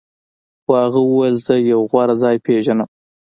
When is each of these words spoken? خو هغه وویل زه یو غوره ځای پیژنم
خو 0.63 0.71
هغه 0.83 0.99
وویل 1.03 1.35
زه 1.45 1.55
یو 1.71 1.81
غوره 1.91 2.15
ځای 2.23 2.35
پیژنم 2.45 2.89